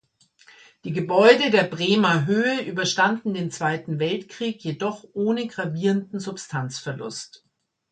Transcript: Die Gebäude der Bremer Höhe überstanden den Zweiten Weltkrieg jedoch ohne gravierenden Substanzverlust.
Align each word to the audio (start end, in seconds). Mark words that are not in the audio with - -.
Die 0.83 0.93
Gebäude 0.93 1.51
der 1.51 1.61
Bremer 1.63 2.25
Höhe 2.25 2.61
überstanden 2.63 3.35
den 3.35 3.51
Zweiten 3.51 3.99
Weltkrieg 3.99 4.59
jedoch 4.63 5.05
ohne 5.13 5.45
gravierenden 5.45 6.19
Substanzverlust. 6.19 7.45